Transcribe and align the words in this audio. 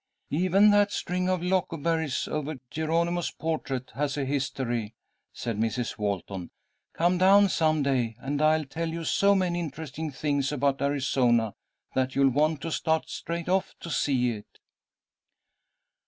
"Even 0.31 0.71
that 0.71 0.91
string 0.91 1.29
of 1.29 1.43
loco 1.43 1.77
berries 1.77 2.27
over 2.27 2.55
Geronimo's 2.71 3.29
portrait 3.29 3.91
has 3.91 4.17
a 4.17 4.25
history," 4.25 4.95
said 5.31 5.59
Mrs. 5.59 5.99
Walton. 5.99 6.49
"Come 6.93 7.19
down 7.19 7.49
some 7.49 7.83
day, 7.83 8.15
and 8.17 8.41
I'll 8.41 8.65
tell 8.65 8.89
you 8.89 9.03
so 9.03 9.35
many 9.35 9.59
interesting 9.59 10.09
things 10.09 10.51
about 10.51 10.81
Arizona 10.81 11.53
that 11.93 12.15
you'll 12.15 12.31
want 12.31 12.61
to 12.61 12.71
start 12.71 13.11
straight 13.11 13.47
off 13.47 13.75
to 13.81 13.91
see 13.91 14.31
it." 14.31 14.57